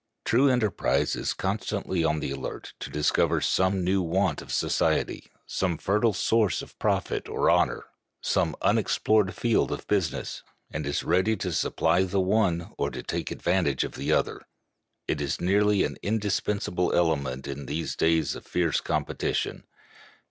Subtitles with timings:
[0.25, 5.77] True enterprise is constantly on the alert to discover some new want of society, some
[5.77, 7.83] fertile source of profit or honor,
[8.19, 10.41] some unexplored field of business,
[10.71, 14.41] and is ready to supply the one or to take advantage of the other.
[15.07, 19.65] It is nearly an indispensable element in these days of fierce competition.